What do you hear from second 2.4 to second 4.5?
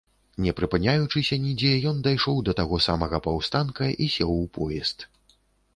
да таго самага паўстанка і сеў